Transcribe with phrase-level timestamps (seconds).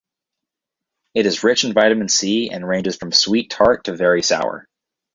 [1.13, 4.65] It is rich in Vitamin C and ranges from sweet-tart to very sour.